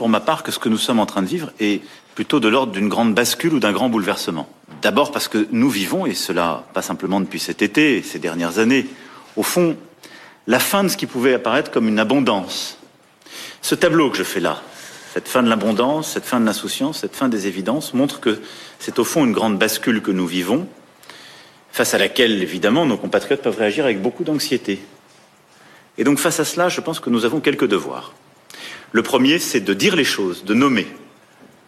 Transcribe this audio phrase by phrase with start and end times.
[0.00, 1.82] Pour ma part que ce que nous sommes en train de vivre est
[2.14, 4.48] plutôt de l'ordre d'une grande bascule ou d'un grand bouleversement.
[4.80, 8.86] D'abord parce que nous vivons, et cela pas simplement depuis cet été ces dernières années,
[9.36, 9.76] au fond,
[10.46, 12.78] la fin de ce qui pouvait apparaître comme une abondance.
[13.60, 14.62] Ce tableau que je fais là,
[15.12, 18.40] cette fin de l'abondance, cette fin de l'insouciance, cette fin des évidences, montre que
[18.78, 20.66] c'est au fond une grande bascule que nous vivons,
[21.72, 24.80] face à laquelle, évidemment, nos compatriotes peuvent réagir avec beaucoup d'anxiété.
[25.98, 28.14] Et donc, face à cela, je pense que nous avons quelques devoirs.
[28.92, 30.86] Le premier, c'est de dire les choses, de nommer,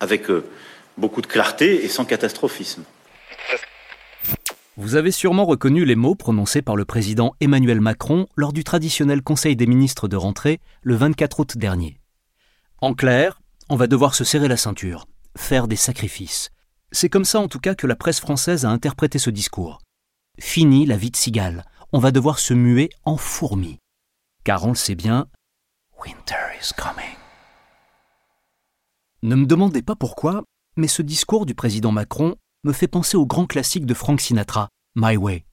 [0.00, 0.44] avec euh,
[0.98, 2.84] beaucoup de clarté et sans catastrophisme.
[4.76, 9.22] Vous avez sûrement reconnu les mots prononcés par le président Emmanuel Macron lors du traditionnel
[9.22, 12.00] Conseil des ministres de rentrée le 24 août dernier.
[12.80, 16.50] En clair, on va devoir se serrer la ceinture, faire des sacrifices.
[16.90, 19.78] C'est comme ça en tout cas que la presse française a interprété ce discours.
[20.40, 23.78] Fini la vie de cigale, on va devoir se muer en fourmi.
[24.42, 25.28] Car on le sait bien,
[26.04, 27.16] Winter is coming.
[29.22, 30.42] Ne me demandez pas pourquoi,
[30.76, 34.68] mais ce discours du président Macron me fait penser au grand classique de Frank Sinatra,
[34.96, 35.44] My Way.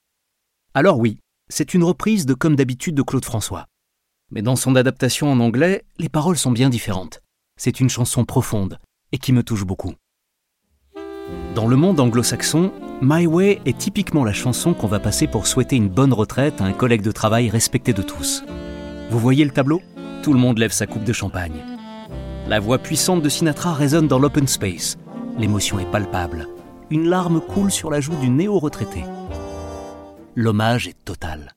[0.74, 3.68] Alors oui, c'est une reprise de Comme d'habitude de Claude François.
[4.32, 7.22] Mais dans son adaptation en anglais, les paroles sont bien différentes.
[7.58, 8.80] C'est une chanson profonde
[9.12, 9.94] et qui me touche beaucoup.
[11.54, 12.72] Dans le monde anglo-saxon,
[13.04, 16.64] My Way est typiquement la chanson qu'on va passer pour souhaiter une bonne retraite à
[16.64, 18.44] un collègue de travail respecté de tous.
[19.12, 19.82] Vous voyez le tableau?
[20.22, 21.64] Tout le monde lève sa coupe de champagne.
[22.48, 24.98] La voix puissante de Sinatra résonne dans l'open space.
[25.38, 26.48] L'émotion est palpable.
[26.90, 29.04] Une larme coule sur la joue du néo-retraité.
[30.36, 31.54] L'hommage est total.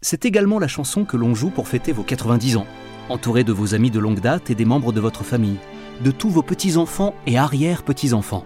[0.00, 2.66] C'est également la chanson que l'on joue pour fêter vos 90 ans,
[3.08, 5.58] entouré de vos amis de longue date et des membres de votre famille,
[6.02, 8.44] de tous vos petits-enfants et arrière-petits-enfants.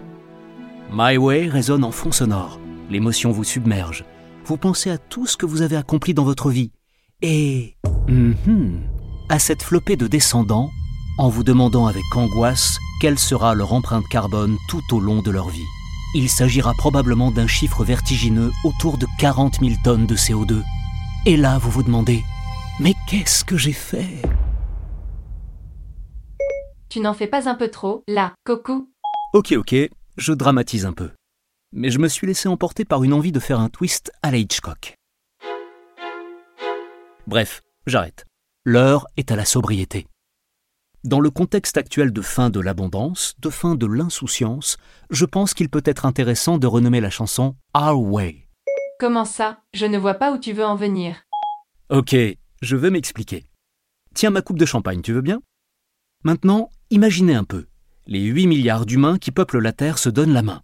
[0.91, 2.59] My Way résonne en fond sonore.
[2.89, 4.05] L'émotion vous submerge.
[4.45, 6.71] Vous pensez à tout ce que vous avez accompli dans votre vie.
[7.21, 7.75] Et...
[8.07, 8.88] Mm-hmm,
[9.29, 10.71] à cette flopée de descendants
[11.17, 15.49] en vous demandant avec angoisse quelle sera leur empreinte carbone tout au long de leur
[15.49, 15.67] vie.
[16.15, 20.63] Il s'agira probablement d'un chiffre vertigineux autour de 40 000 tonnes de CO2.
[21.25, 22.23] Et là, vous vous demandez,
[22.79, 24.21] mais qu'est-ce que j'ai fait?
[26.89, 28.89] Tu n'en fais pas un peu trop, là, Coco
[29.33, 29.75] Ok, ok,
[30.17, 31.11] je dramatise un peu.
[31.71, 34.37] Mais je me suis laissé emporter par une envie de faire un twist à la
[34.37, 34.95] Hitchcock.
[37.27, 38.28] Bref, j'arrête
[38.65, 40.07] l'heure est à la sobriété.
[41.05, 44.77] Dans le contexte actuel de fin de l'abondance, de fin de l'insouciance,
[45.09, 48.47] je pense qu'il peut être intéressant de renommer la chanson Our Way.
[48.99, 49.59] Comment ça?
[49.73, 51.23] Je ne vois pas où tu veux en venir.
[51.89, 52.15] Ok,
[52.61, 53.45] je veux m'expliquer.
[54.13, 55.41] Tiens ma coupe de champagne, tu veux bien?
[56.25, 57.67] Maintenant, imaginez un peu.
[58.07, 60.63] Les 8 milliards d'humains qui peuplent la Terre se donnent la main.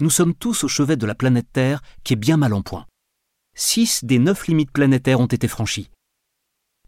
[0.00, 2.86] Nous sommes tous au chevet de la planète Terre qui est bien mal en point.
[3.56, 5.90] Six des neuf limites planétaires ont été franchies.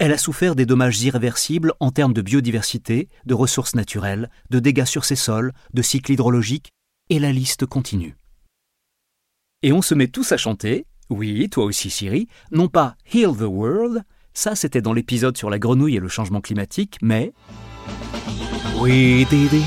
[0.03, 4.87] Elle a souffert des dommages irréversibles en termes de biodiversité, de ressources naturelles, de dégâts
[4.87, 6.71] sur ses sols, de cycles hydrologiques,
[7.11, 8.16] et la liste continue.
[9.62, 13.43] Et on se met tous à chanter, oui, toi aussi Siri, non pas Heal the
[13.43, 14.03] World,
[14.33, 17.34] ça c'était dans l'épisode sur la grenouille et le changement climatique, mais
[18.81, 19.65] We did it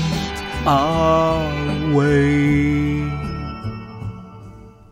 [0.66, 3.04] our way.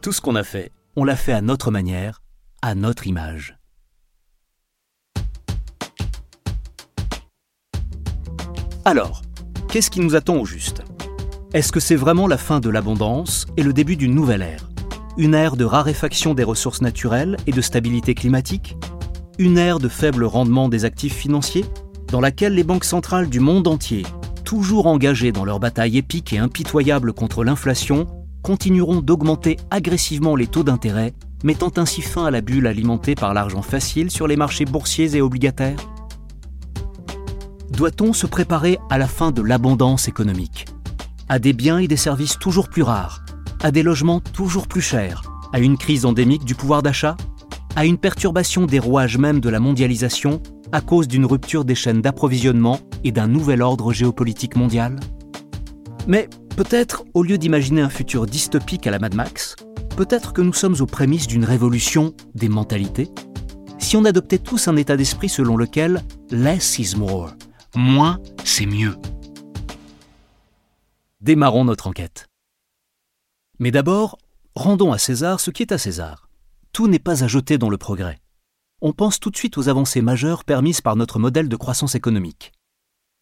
[0.03, 2.23] Tout ce qu'on a fait, on l'a fait à notre manière,
[2.63, 3.57] à notre image.
[8.85, 9.23] Alors,
[9.69, 10.83] qu'est-ce qui nous attend au juste?
[11.55, 14.71] Est-ce que c'est vraiment la fin de l'abondance et le début d'une nouvelle ère?
[15.17, 18.77] Une ère de raréfaction des ressources naturelles et de stabilité climatique?
[19.39, 21.65] Une ère de faible rendement des actifs financiers?
[22.09, 24.05] Dans laquelle les banques centrales du monde entier,
[24.45, 28.09] toujours engagées dans leur bataille épique et impitoyable contre l'inflation,
[28.43, 31.15] continueront d'augmenter agressivement les taux d'intérêt,
[31.45, 35.21] mettant ainsi fin à la bulle alimentée par l'argent facile sur les marchés boursiers et
[35.21, 35.79] obligataires?
[37.73, 40.67] Doit-on se préparer à la fin de l'abondance économique?
[41.29, 43.25] À des biens et des services toujours plus rares
[43.63, 45.23] À des logements toujours plus chers
[45.53, 47.17] À une crise endémique du pouvoir d'achat
[47.75, 50.43] À une perturbation des rouages même de la mondialisation
[50.73, 54.99] à cause d'une rupture des chaînes d'approvisionnement et d'un nouvel ordre géopolitique mondial?
[56.07, 59.55] Mais peut-être, au lieu d'imaginer un futur dystopique à la Mad Max,
[59.97, 63.11] peut-être que nous sommes aux prémices d'une révolution des mentalités?
[63.79, 67.35] Si on adoptait tous un état d'esprit selon lequel less is more,
[67.75, 68.97] moins, c'est mieux.
[71.21, 72.29] Démarrons notre enquête.
[73.59, 74.19] Mais d'abord,
[74.55, 76.29] rendons à César ce qui est à César.
[76.73, 78.21] Tout n'est pas à jeter dans le progrès.
[78.81, 82.53] On pense tout de suite aux avancées majeures permises par notre modèle de croissance économique.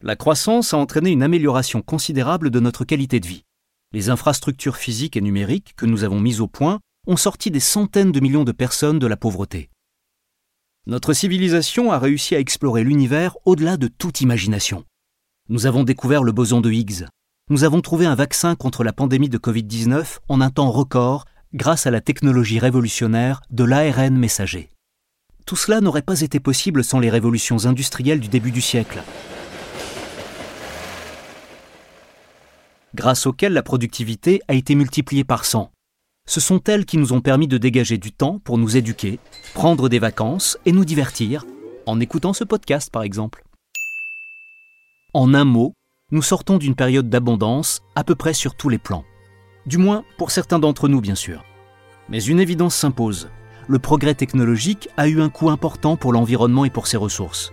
[0.01, 3.43] La croissance a entraîné une amélioration considérable de notre qualité de vie.
[3.93, 8.11] Les infrastructures physiques et numériques que nous avons mises au point ont sorti des centaines
[8.11, 9.69] de millions de personnes de la pauvreté.
[10.87, 14.83] Notre civilisation a réussi à explorer l'univers au-delà de toute imagination.
[15.47, 17.05] Nous avons découvert le boson de Higgs.
[17.51, 21.85] Nous avons trouvé un vaccin contre la pandémie de Covid-19 en un temps record grâce
[21.85, 24.71] à la technologie révolutionnaire de l'ARN messager.
[25.45, 29.03] Tout cela n'aurait pas été possible sans les révolutions industrielles du début du siècle,
[32.95, 35.71] grâce auxquelles la productivité a été multipliée par 100.
[36.27, 39.19] Ce sont elles qui nous ont permis de dégager du temps pour nous éduquer,
[39.53, 41.45] prendre des vacances et nous divertir,
[41.85, 43.43] en écoutant ce podcast par exemple.
[45.13, 45.73] En un mot,
[46.11, 49.03] nous sortons d'une période d'abondance à peu près sur tous les plans.
[49.65, 51.43] Du moins pour certains d'entre nous bien sûr.
[52.07, 53.29] Mais une évidence s'impose.
[53.67, 57.51] Le progrès technologique a eu un coût important pour l'environnement et pour ses ressources.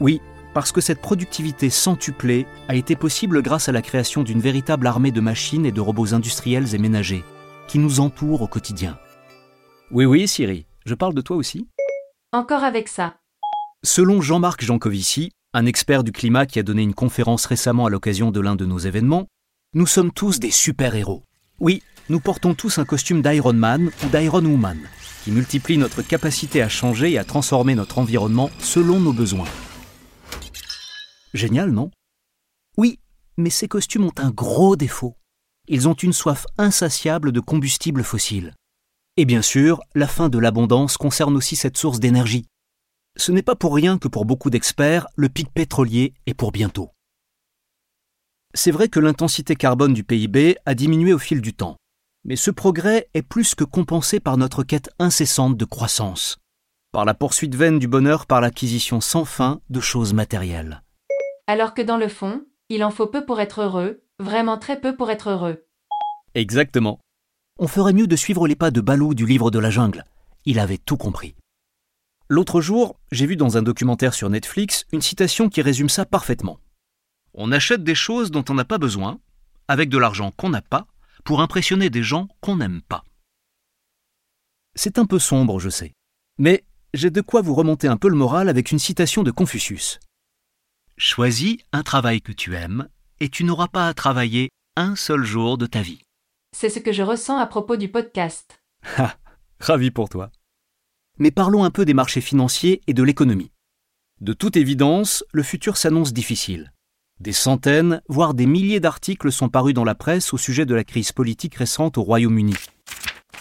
[0.00, 0.20] Oui,
[0.52, 5.12] parce que cette productivité centuplée a été possible grâce à la création d'une véritable armée
[5.12, 7.24] de machines et de robots industriels et ménagers,
[7.70, 8.98] qui nous entourent au quotidien.
[9.92, 11.68] Oui, oui, Siri, je parle de toi aussi.
[12.32, 13.14] Encore avec ça.
[13.84, 18.32] Selon Jean-Marc Jancovici, un expert du climat qui a donné une conférence récemment à l'occasion
[18.32, 19.28] de l'un de nos événements,
[19.72, 21.22] nous sommes tous des super-héros.
[21.60, 24.80] Oui, nous portons tous un costume d'Iron Man ou d'Iron Woman,
[25.22, 29.48] qui multiplie notre capacité à changer et à transformer notre environnement selon nos besoins.
[31.34, 31.92] Génial, non?
[32.76, 32.98] Oui,
[33.36, 35.14] mais ces costumes ont un gros défaut.
[35.72, 38.54] Ils ont une soif insatiable de combustibles fossiles.
[39.16, 42.44] Et bien sûr, la fin de l'abondance concerne aussi cette source d'énergie.
[43.16, 46.90] Ce n'est pas pour rien que pour beaucoup d'experts, le pic pétrolier est pour bientôt.
[48.52, 51.76] C'est vrai que l'intensité carbone du PIB a diminué au fil du temps,
[52.24, 56.38] mais ce progrès est plus que compensé par notre quête incessante de croissance,
[56.90, 60.82] par la poursuite vaine du bonheur par l'acquisition sans fin de choses matérielles.
[61.46, 64.96] Alors que dans le fond, il en faut peu pour être heureux, vraiment très peu
[64.96, 65.66] pour être heureux.
[66.34, 67.00] Exactement.
[67.58, 70.04] On ferait mieux de suivre les pas de Balou du livre de la jungle.
[70.44, 71.34] Il avait tout compris.
[72.28, 76.60] L'autre jour, j'ai vu dans un documentaire sur Netflix une citation qui résume ça parfaitement.
[77.34, 79.20] On achète des choses dont on n'a pas besoin,
[79.68, 80.86] avec de l'argent qu'on n'a pas,
[81.24, 83.04] pour impressionner des gens qu'on n'aime pas.
[84.74, 85.92] C'est un peu sombre, je sais.
[86.38, 86.64] Mais
[86.94, 89.98] j'ai de quoi vous remonter un peu le moral avec une citation de Confucius.
[90.96, 92.88] Choisis un travail que tu aimes
[93.20, 96.02] et tu n'auras pas à travailler un seul jour de ta vie.
[96.56, 98.60] C'est ce que je ressens à propos du podcast.
[98.96, 99.16] Ah,
[99.60, 100.30] ravi pour toi.
[101.18, 103.52] Mais parlons un peu des marchés financiers et de l'économie.
[104.20, 106.72] De toute évidence, le futur s'annonce difficile.
[107.20, 110.84] Des centaines, voire des milliers d'articles sont parus dans la presse au sujet de la
[110.84, 112.56] crise politique récente au Royaume-Uni,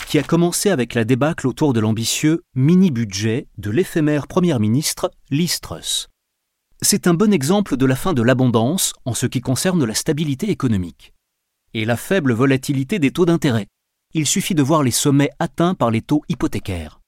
[0.08, 5.62] qui a commencé avec la débâcle autour de l'ambitieux mini-budget de l'éphémère Première ministre Liz
[5.62, 6.10] Truss.
[6.82, 10.50] C'est un bon exemple de la fin de l'abondance en ce qui concerne la stabilité
[10.50, 11.14] économique.
[11.74, 13.68] Et la faible volatilité des taux d'intérêt.
[14.14, 17.02] Il suffit de voir les sommets atteints par les taux hypothécaires.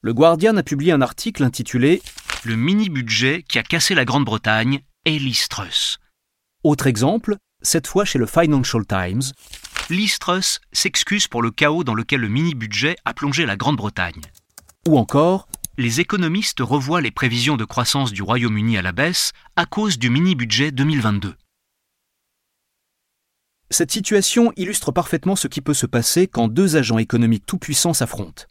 [0.00, 2.02] Le Guardian a publié un article intitulé
[2.42, 5.98] Le mini-budget qui a cassé la Grande-Bretagne et Liz Truss.
[6.64, 9.22] Autre exemple, cette fois chez le Financial Times,
[9.90, 14.22] Liz Truss s'excuse pour le chaos dans lequel le mini-budget a plongé la Grande-Bretagne.
[14.88, 15.46] Ou encore,
[15.78, 20.10] les économistes revoient les prévisions de croissance du Royaume-Uni à la baisse à cause du
[20.10, 21.34] mini-budget 2022.
[23.70, 28.44] Cette situation illustre parfaitement ce qui peut se passer quand deux agents économiques tout-puissants s'affrontent.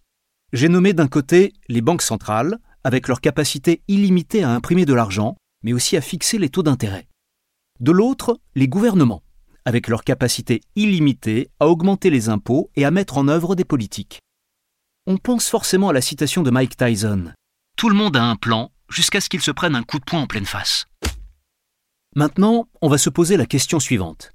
[0.52, 5.36] J'ai nommé d'un côté les banques centrales, avec leur capacité illimitée à imprimer de l'argent,
[5.62, 7.08] mais aussi à fixer les taux d'intérêt.
[7.80, 9.22] De l'autre, les gouvernements,
[9.64, 14.22] avec leur capacité illimitée à augmenter les impôts et à mettre en œuvre des politiques
[15.08, 17.34] on pense forcément à la citation de Mike Tyson.
[17.78, 20.22] Tout le monde a un plan jusqu'à ce qu'il se prenne un coup de poing
[20.22, 20.86] en pleine face.
[22.16, 24.34] Maintenant, on va se poser la question suivante.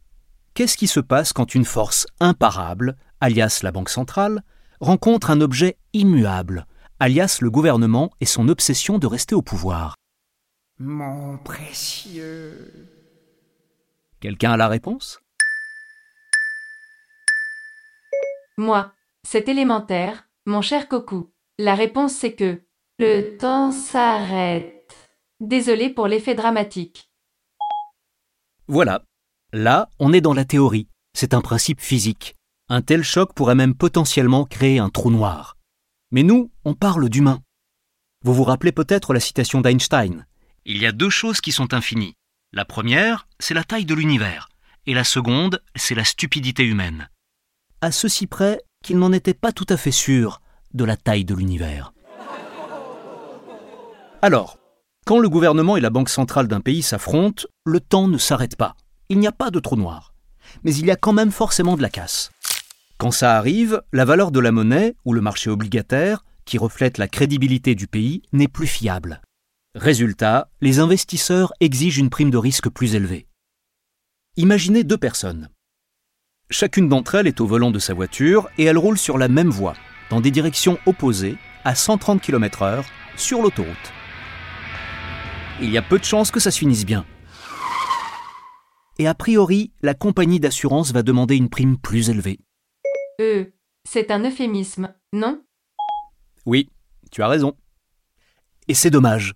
[0.54, 4.42] Qu'est-ce qui se passe quand une force imparable, alias la Banque centrale,
[4.80, 6.66] rencontre un objet immuable,
[6.98, 9.94] alias le gouvernement et son obsession de rester au pouvoir?
[10.78, 12.72] Mon précieux.
[14.20, 15.20] Quelqu'un a la réponse?
[18.56, 18.92] Moi,
[19.22, 22.62] c'est élémentaire, mon cher Coco, la réponse c'est que
[22.98, 24.96] le temps s'arrête.
[25.40, 27.10] Désolé pour l'effet dramatique.
[28.68, 29.02] Voilà.
[29.52, 30.88] Là, on est dans la théorie.
[31.12, 32.34] C'est un principe physique.
[32.68, 35.56] Un tel choc pourrait même potentiellement créer un trou noir.
[36.10, 37.42] Mais nous, on parle d'humain.
[38.24, 40.26] Vous vous rappelez peut-être la citation d'Einstein.
[40.64, 42.14] Il y a deux choses qui sont infinies.
[42.52, 44.48] La première, c'est la taille de l'univers,
[44.86, 47.08] et la seconde, c'est la stupidité humaine.
[47.80, 50.40] À ceci près qu'il n'en était pas tout à fait sûr
[50.74, 51.92] de la taille de l'univers.
[54.22, 54.58] Alors,
[55.06, 58.74] quand le gouvernement et la banque centrale d'un pays s'affrontent, le temps ne s'arrête pas.
[59.08, 60.14] Il n'y a pas de trou noir.
[60.64, 62.30] Mais il y a quand même forcément de la casse.
[62.98, 67.08] Quand ça arrive, la valeur de la monnaie, ou le marché obligataire, qui reflète la
[67.08, 69.20] crédibilité du pays, n'est plus fiable.
[69.74, 73.26] Résultat, les investisseurs exigent une prime de risque plus élevée.
[74.36, 75.50] Imaginez deux personnes.
[76.48, 79.50] Chacune d'entre elles est au volant de sa voiture et elle roule sur la même
[79.50, 79.74] voie,
[80.10, 82.84] dans des directions opposées, à 130 km/h,
[83.16, 83.74] sur l'autoroute.
[85.60, 87.04] Il y a peu de chances que ça se finisse bien.
[88.98, 92.38] Et a priori, la compagnie d'assurance va demander une prime plus élevée.
[93.20, 93.46] Euh,
[93.84, 95.42] c'est un euphémisme, non?
[96.46, 96.70] Oui,
[97.10, 97.54] tu as raison.
[98.68, 99.34] Et c'est dommage.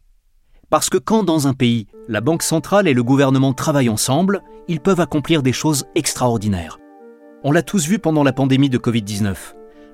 [0.71, 4.81] Parce que quand dans un pays, la Banque centrale et le gouvernement travaillent ensemble, ils
[4.81, 6.79] peuvent accomplir des choses extraordinaires.
[7.43, 9.35] On l'a tous vu pendant la pandémie de Covid-19.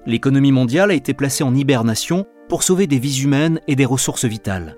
[0.05, 4.25] L'économie mondiale a été placée en hibernation pour sauver des vies humaines et des ressources
[4.25, 4.77] vitales.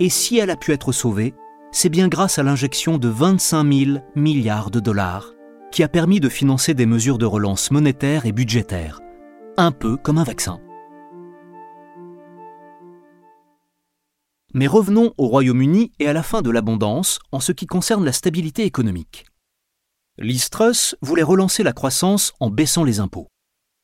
[0.00, 1.34] Et si elle a pu être sauvée,
[1.70, 5.34] c'est bien grâce à l'injection de 25 000 milliards de dollars
[5.70, 9.00] qui a permis de financer des mesures de relance monétaire et budgétaire,
[9.58, 10.60] un peu comme un vaccin.
[14.54, 18.12] Mais revenons au Royaume-Uni et à la fin de l'abondance en ce qui concerne la
[18.12, 19.26] stabilité économique.
[20.20, 23.28] Liz Truss voulait relancer la croissance en baissant les impôts.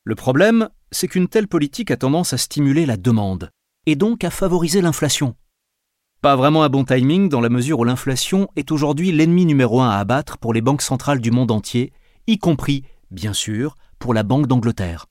[0.03, 3.51] Le problème, c'est qu'une telle politique a tendance à stimuler la demande,
[3.85, 5.35] et donc à favoriser l'inflation.
[6.21, 9.89] Pas vraiment un bon timing dans la mesure où l'inflation est aujourd'hui l'ennemi numéro un
[9.89, 11.93] à abattre pour les banques centrales du monde entier,
[12.27, 15.05] y compris, bien sûr, pour la Banque d'Angleterre.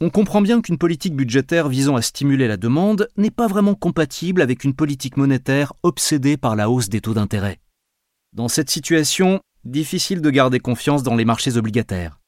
[0.00, 4.42] On comprend bien qu'une politique budgétaire visant à stimuler la demande n'est pas vraiment compatible
[4.42, 7.60] avec une politique monétaire obsédée par la hausse des taux d'intérêt.
[8.38, 12.20] Dans cette situation, difficile de garder confiance dans les marchés obligataires.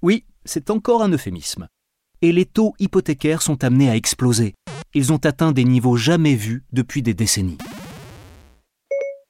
[0.00, 1.68] Oui, c'est encore un euphémisme.
[2.22, 4.54] Et les taux hypothécaires sont amenés à exploser.
[4.94, 7.58] Ils ont atteint des niveaux jamais vus depuis des décennies.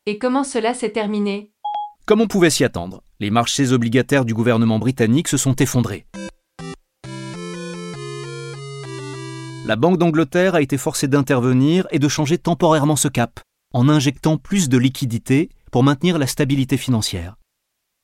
[0.07, 1.51] Et comment cela s'est terminé?
[2.07, 6.07] Comme on pouvait s'y attendre, les marchés obligataires du gouvernement britannique se sont effondrés.
[9.67, 13.41] La Banque d'Angleterre a été forcée d'intervenir et de changer temporairement ce cap,
[13.75, 17.37] en injectant plus de liquidités pour maintenir la stabilité financière.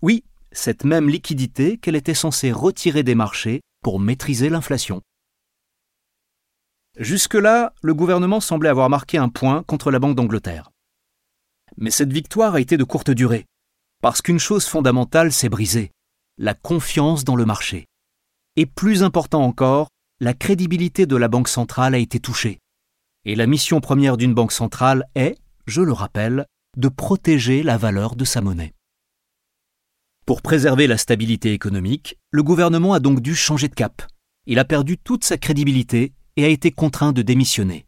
[0.03, 5.03] Oui, cette même liquidité qu'elle était censée retirer des marchés pour maîtriser l'inflation.
[6.99, 10.71] Jusque-là, le gouvernement semblait avoir marqué un point contre la Banque d'Angleterre.
[11.77, 13.45] Mais cette victoire a été de courte durée,
[14.03, 15.93] parce qu'une chose fondamentale s'est brisée,
[16.39, 17.87] la confiance dans le marché.
[18.57, 19.89] Et plus important encore,
[20.21, 22.59] la crédibilité de la Banque centrale a été touchée.
[23.27, 26.47] Et la mission première d'une banque centrale est, je le rappelle,
[26.77, 28.75] de protéger la valeur de sa monnaie.
[30.27, 34.03] Pour préserver la stabilité économique, le gouvernement a donc dû changer de cap.
[34.47, 37.87] Il a perdu toute sa crédibilité et a été contraint de démissionner.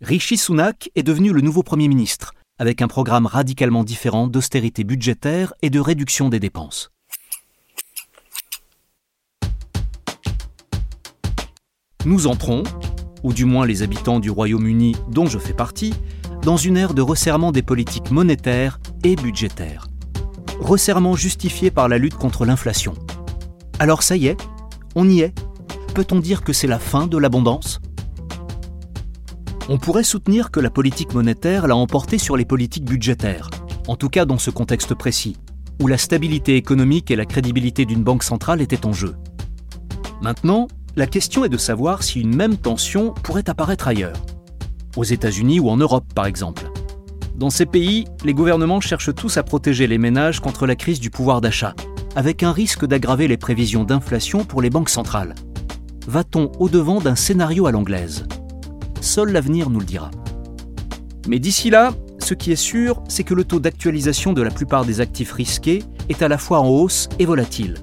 [0.00, 5.52] Rishi Sunak est devenu le nouveau Premier ministre, avec un programme radicalement différent d'austérité budgétaire
[5.60, 6.90] et de réduction des dépenses.
[12.04, 12.62] Nous entrons,
[13.24, 15.94] ou du moins les habitants du Royaume-Uni dont je fais partie,
[16.42, 19.88] dans une ère de resserrement des politiques monétaires et budgétaires.
[20.60, 22.94] Resserrement justifié par la lutte contre l'inflation.
[23.78, 24.40] Alors ça y est,
[24.94, 25.34] on y est.
[25.94, 27.80] Peut-on dire que c'est la fin de l'abondance?
[29.68, 33.50] On pourrait soutenir que la politique monétaire l'a emporté sur les politiques budgétaires,
[33.86, 35.36] en tout cas dans ce contexte précis,
[35.80, 39.14] où la stabilité économique et la crédibilité d'une banque centrale étaient en jeu.
[40.22, 44.16] Maintenant, la question est de savoir si une même tension pourrait apparaître ailleurs
[44.98, 46.70] aux États-Unis ou en Europe par exemple.
[47.36, 51.08] Dans ces pays, les gouvernements cherchent tous à protéger les ménages contre la crise du
[51.08, 51.74] pouvoir d'achat,
[52.16, 55.34] avec un risque d'aggraver les prévisions d'inflation pour les banques centrales.
[56.08, 58.26] Va-t-on au-devant d'un scénario à l'anglaise?
[59.00, 60.10] Seul l'avenir nous le dira.
[61.28, 64.84] Mais d'ici là, ce qui est sûr, c'est que le taux d'actualisation de la plupart
[64.84, 67.76] des actifs risqués est à la fois en hausse et volatile,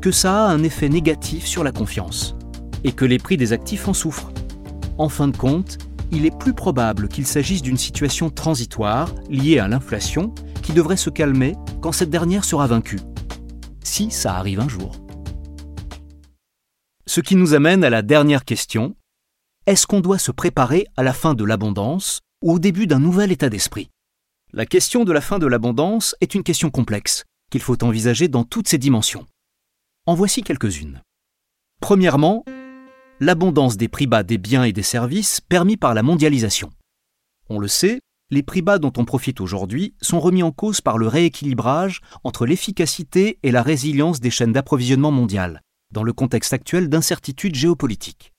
[0.00, 2.34] que ça a un effet négatif sur la confiance,
[2.82, 4.32] et que les prix des actifs en souffrent.
[4.98, 5.78] En fin de compte,
[6.12, 11.10] il est plus probable qu'il s'agisse d'une situation transitoire liée à l'inflation qui devrait se
[11.10, 13.00] calmer quand cette dernière sera vaincue.
[13.82, 14.92] Si ça arrive un jour.
[17.06, 18.94] Ce qui nous amène à la dernière question.
[19.66, 23.32] Est-ce qu'on doit se préparer à la fin de l'abondance ou au début d'un nouvel
[23.32, 23.90] état d'esprit?
[24.52, 28.44] La question de la fin de l'abondance est une question complexe qu'il faut envisager dans
[28.44, 29.26] toutes ses dimensions.
[30.06, 31.02] En voici quelques-unes.
[31.80, 32.44] Premièrement,
[33.20, 36.70] l'abondance des prix bas des biens et des services permis par la mondialisation.
[37.50, 38.00] On le sait,
[38.30, 42.46] les prix bas dont on profite aujourd'hui sont remis en cause par le rééquilibrage entre
[42.46, 45.60] l'efficacité et la résilience des chaînes d'approvisionnement mondiales,
[45.92, 48.32] dans le contexte actuel d'incertitude géopolitique.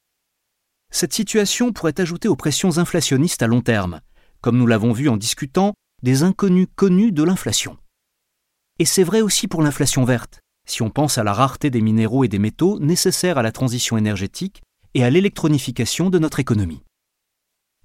[0.91, 4.01] Cette situation pourrait ajouter aux pressions inflationnistes à long terme,
[4.41, 7.77] comme nous l'avons vu en discutant des inconnus connus de l'inflation.
[8.79, 12.23] Et c'est vrai aussi pour l'inflation verte, si on pense à la rareté des minéraux
[12.23, 16.83] et des métaux nécessaires à la transition énergétique et à l'électronification de notre économie.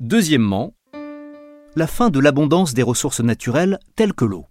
[0.00, 0.74] Deuxièmement,
[1.76, 4.46] la fin de l'abondance des ressources naturelles telles que l'eau.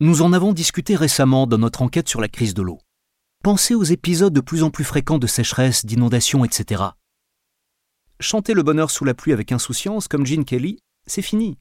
[0.00, 2.78] Nous en avons discuté récemment dans notre enquête sur la crise de l'eau.
[3.42, 6.82] Pensez aux épisodes de plus en plus fréquents de sécheresse, d'inondations, etc.
[8.20, 11.58] Chanter le bonheur sous la pluie avec insouciance, comme Gene Kelly, c'est fini.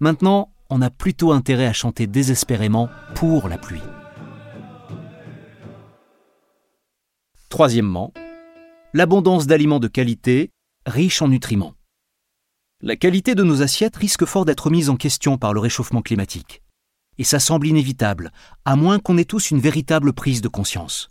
[0.00, 3.82] Maintenant, on a plutôt intérêt à chanter désespérément pour la pluie.
[7.54, 8.12] Troisièmement,
[8.94, 10.50] l'abondance d'aliments de qualité,
[10.86, 11.74] riches en nutriments.
[12.82, 16.64] La qualité de nos assiettes risque fort d'être mise en question par le réchauffement climatique.
[17.16, 18.32] Et ça semble inévitable,
[18.64, 21.10] à moins qu'on ait tous une véritable prise de conscience.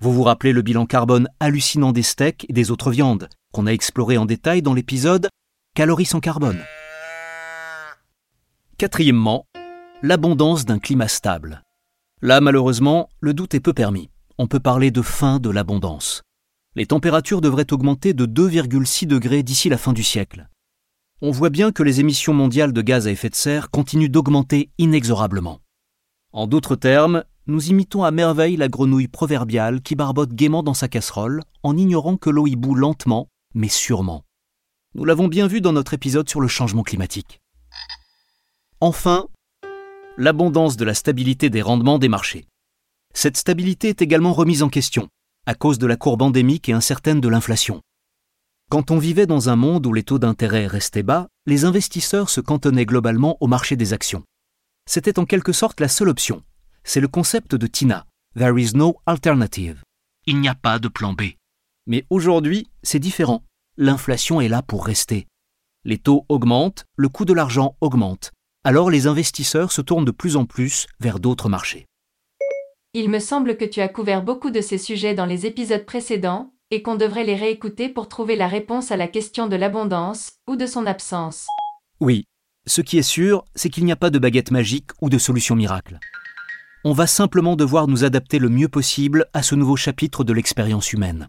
[0.00, 3.72] Vous vous rappelez le bilan carbone hallucinant des steaks et des autres viandes, qu'on a
[3.72, 5.28] exploré en détail dans l'épisode
[5.74, 6.62] Calories sans carbone.
[8.78, 9.48] Quatrièmement,
[10.00, 11.64] l'abondance d'un climat stable.
[12.22, 14.10] Là, malheureusement, le doute est peu permis.
[14.38, 16.22] On peut parler de fin de l'abondance.
[16.74, 20.48] Les températures devraient augmenter de 2,6 degrés d'ici la fin du siècle
[21.22, 24.70] on voit bien que les émissions mondiales de gaz à effet de serre continuent d'augmenter
[24.76, 25.60] inexorablement.
[26.32, 30.88] En d'autres termes, nous imitons à merveille la grenouille proverbiale qui barbote gaiement dans sa
[30.88, 34.24] casserole en ignorant que l'eau y bout lentement, mais sûrement.
[34.94, 37.40] Nous l'avons bien vu dans notre épisode sur le changement climatique.
[38.80, 39.26] Enfin,
[40.18, 42.46] l'abondance de la stabilité des rendements des marchés.
[43.18, 45.08] Cette stabilité est également remise en question,
[45.46, 47.80] à cause de la courbe endémique et incertaine de l'inflation.
[48.70, 52.42] Quand on vivait dans un monde où les taux d'intérêt restaient bas, les investisseurs se
[52.42, 54.22] cantonnaient globalement au marché des actions.
[54.86, 56.42] C'était en quelque sorte la seule option.
[56.84, 58.04] C'est le concept de Tina.
[58.36, 59.80] There is no alternative.
[60.26, 61.22] Il n'y a pas de plan B.
[61.86, 63.44] Mais aujourd'hui, c'est différent.
[63.78, 65.26] L'inflation est là pour rester.
[65.86, 68.32] Les taux augmentent, le coût de l'argent augmente.
[68.62, 71.86] Alors les investisseurs se tournent de plus en plus vers d'autres marchés.
[72.98, 76.54] Il me semble que tu as couvert beaucoup de ces sujets dans les épisodes précédents,
[76.70, 80.56] et qu'on devrait les réécouter pour trouver la réponse à la question de l'abondance ou
[80.56, 81.46] de son absence.
[82.00, 82.24] Oui,
[82.66, 85.54] ce qui est sûr, c'est qu'il n'y a pas de baguette magique ou de solution
[85.54, 85.98] miracle.
[86.84, 90.94] On va simplement devoir nous adapter le mieux possible à ce nouveau chapitre de l'expérience
[90.94, 91.28] humaine.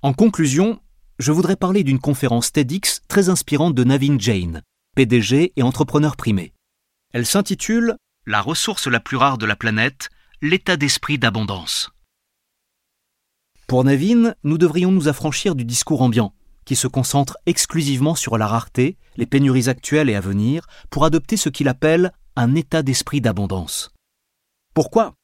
[0.00, 0.80] En conclusion,
[1.18, 4.62] je voudrais parler d'une conférence TEDx très inspirante de Navin Jain,
[4.96, 6.54] PDG et entrepreneur primé.
[7.12, 10.10] Elle s'intitule La ressource la plus rare de la planète,
[10.42, 11.90] l'état d'esprit d'abondance.
[13.66, 16.34] Pour Navin, nous devrions nous affranchir du discours ambiant,
[16.66, 21.38] qui se concentre exclusivement sur la rareté, les pénuries actuelles et à venir, pour adopter
[21.38, 23.90] ce qu'il appelle un état d'esprit d'abondance.
[24.74, 25.14] Pourquoi?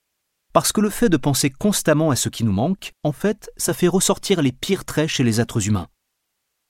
[0.55, 3.75] Parce que le fait de penser constamment à ce qui nous manque, en fait, ça
[3.75, 5.89] fait ressortir les pires traits chez les êtres humains.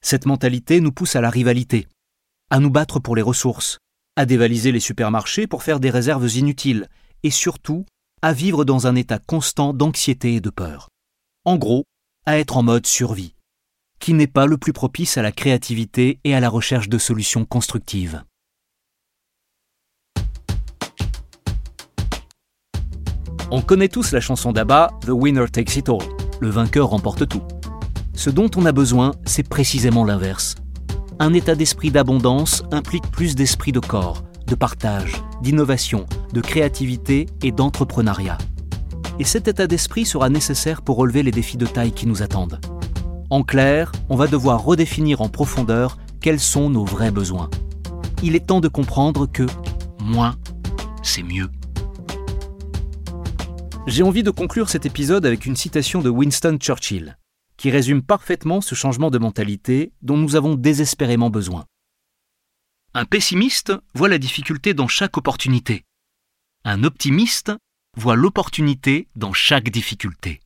[0.03, 1.87] Cette mentalité nous pousse à la rivalité,
[2.51, 3.79] à nous battre pour les ressources,
[4.17, 6.89] à dévaliser les supermarchés pour faire des réserves inutiles,
[7.23, 7.85] et surtout
[8.23, 10.89] à vivre dans un état constant d'anxiété et de peur
[11.47, 11.85] en gros,
[12.27, 13.37] à être en mode survie,
[14.01, 17.45] qui n'est pas le plus propice à la créativité et à la recherche de solutions
[17.45, 18.23] constructives.
[23.53, 25.99] On connaît tous la chanson d'Abba The Winner Takes It All,
[26.41, 27.43] le vainqueur remporte tout.
[28.13, 30.57] Ce dont on a besoin, c'est précisément l'inverse.
[31.19, 37.53] Un état d'esprit d'abondance implique plus d'esprit de corps, de partage, d'innovation, de créativité et
[37.53, 38.39] d'entrepreneuriat
[39.19, 42.61] et cet état d'esprit sera nécessaire pour relever les défis de taille qui nous attendent.
[43.31, 47.51] En clair, on va devoir redéfinir en profondeur quels sont nos vrais besoins.
[48.23, 49.47] Il est temps de comprendre que
[50.01, 50.37] moins,
[51.03, 51.49] c'est mieux.
[53.87, 57.17] J'ai envie de conclure cet épisode avec une citation de Winston Churchill,
[57.67, 61.65] qui résume parfaitement ce changement de mentalité dont nous avons désespérément besoin.
[62.95, 65.83] Un pessimiste voit la difficulté dans chaque opportunité.
[66.65, 67.51] Un optimiste
[67.97, 70.39] voit l'opportunité dans chaque difficulté.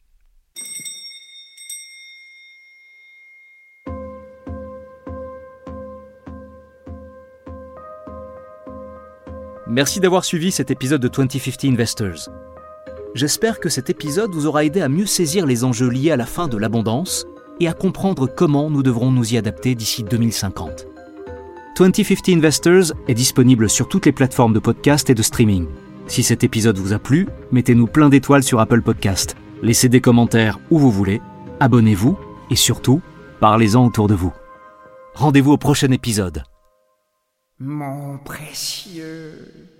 [9.67, 12.50] Merci d'avoir suivi cet épisode de 2050 Investors.
[13.15, 16.27] J'espère que cet épisode vous aura aidé à mieux saisir les enjeux liés à la
[16.27, 17.27] fin de l'abondance
[17.59, 20.87] et à comprendre comment nous devrons nous y adapter d'ici 2050.
[21.77, 25.67] 2050 Investors est disponible sur toutes les plateformes de podcast et de streaming.
[26.07, 29.35] Si cet épisode vous a plu, mettez-nous plein d'étoiles sur Apple Podcast.
[29.61, 31.21] Laissez des commentaires où vous voulez,
[31.59, 32.17] abonnez-vous
[32.51, 33.01] et surtout,
[33.41, 34.33] parlez-en autour de vous.
[35.15, 36.45] Rendez-vous au prochain épisode.
[37.59, 39.80] Mon précieux.